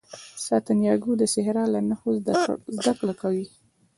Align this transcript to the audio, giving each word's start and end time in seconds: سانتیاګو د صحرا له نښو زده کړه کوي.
سانتیاګو 0.45 1.11
د 1.17 1.23
صحرا 1.33 1.63
له 1.73 1.79
نښو 1.89 2.11
زده 2.79 2.93
کړه 2.99 3.13
کوي. 3.21 3.45